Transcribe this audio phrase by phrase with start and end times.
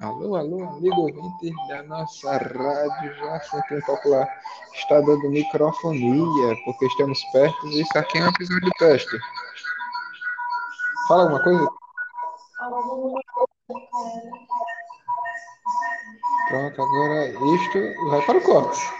[0.00, 4.26] Alô, alô, amigo ouvinte da nossa rádio já sempre popular.
[4.72, 9.18] Está dando microfonia, porque estamos perto e isso aqui é um episódio de teste.
[11.06, 11.68] Fala alguma coisa?
[16.48, 18.99] Pronto, agora isto vai para o corte.